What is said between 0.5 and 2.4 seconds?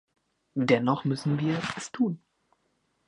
Dennoch müssen wir es tun.